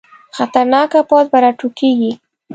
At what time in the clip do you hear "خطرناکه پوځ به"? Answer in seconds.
0.35-1.37